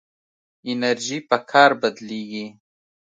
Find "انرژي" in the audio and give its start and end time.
0.71-1.17